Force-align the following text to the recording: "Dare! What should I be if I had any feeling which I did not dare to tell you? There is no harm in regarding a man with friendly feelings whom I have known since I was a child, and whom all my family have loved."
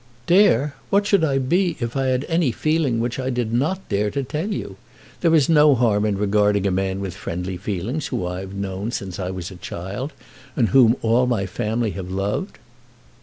"Dare! 0.25 0.73
What 0.89 1.05
should 1.05 1.23
I 1.23 1.37
be 1.37 1.77
if 1.79 1.95
I 1.95 2.07
had 2.07 2.25
any 2.27 2.51
feeling 2.51 2.99
which 2.99 3.19
I 3.19 3.29
did 3.29 3.53
not 3.53 3.87
dare 3.87 4.09
to 4.09 4.23
tell 4.23 4.51
you? 4.51 4.77
There 5.19 5.35
is 5.35 5.47
no 5.47 5.75
harm 5.75 6.05
in 6.05 6.17
regarding 6.17 6.65
a 6.65 6.71
man 6.71 7.01
with 7.01 7.13
friendly 7.13 7.55
feelings 7.55 8.07
whom 8.07 8.25
I 8.25 8.39
have 8.39 8.55
known 8.55 8.89
since 8.89 9.19
I 9.19 9.29
was 9.29 9.51
a 9.51 9.57
child, 9.57 10.11
and 10.55 10.69
whom 10.69 10.95
all 11.03 11.27
my 11.27 11.45
family 11.45 11.91
have 11.91 12.09
loved." 12.09 12.57